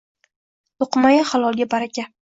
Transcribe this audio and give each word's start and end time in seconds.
Luqmai 0.85 1.19
halolga 1.33 1.69
baraka 1.75 2.09